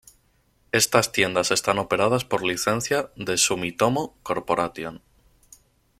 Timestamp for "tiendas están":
1.11-1.77